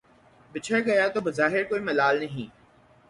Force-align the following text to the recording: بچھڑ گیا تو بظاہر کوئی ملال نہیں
بچھڑ 0.51 0.79
گیا 0.85 1.07
تو 1.07 1.19
بظاہر 1.21 1.63
کوئی 1.63 1.81
ملال 1.81 2.19
نہیں 2.19 2.49